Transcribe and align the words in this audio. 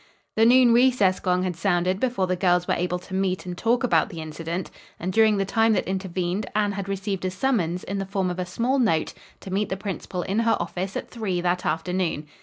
The 0.35 0.47
noon 0.47 0.73
recess 0.73 1.19
gong 1.19 1.43
had 1.43 1.55
sounded 1.55 1.99
before 1.99 2.25
the 2.25 2.35
girls 2.35 2.67
were 2.67 2.73
able 2.73 2.97
to 2.97 3.13
meet 3.13 3.45
and 3.45 3.55
talk 3.55 3.83
about 3.83 4.09
the 4.09 4.19
incident, 4.19 4.71
and, 4.99 5.13
during 5.13 5.37
the 5.37 5.45
time 5.45 5.73
that 5.73 5.87
intervened, 5.87 6.47
Anne 6.55 6.71
had 6.71 6.89
received 6.89 7.23
a 7.23 7.29
summons 7.29 7.83
in 7.83 7.99
the 7.99 8.07
form 8.07 8.31
of 8.31 8.39
a 8.39 8.45
small 8.47 8.79
note 8.79 9.13
to 9.41 9.53
meet 9.53 9.69
the 9.69 9.77
principal 9.77 10.23
in 10.23 10.39
her 10.39 10.57
office 10.59 10.97
at 10.97 11.11
three 11.11 11.39
that 11.41 11.67
afternoon. 11.67 12.25